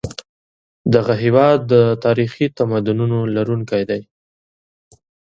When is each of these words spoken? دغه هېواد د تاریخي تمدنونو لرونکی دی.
دغه 0.93 1.13
هېواد 1.23 1.57
د 1.71 1.73
تاریخي 2.05 2.45
تمدنونو 2.59 3.17
لرونکی 3.35 3.83
دی. 3.89 4.01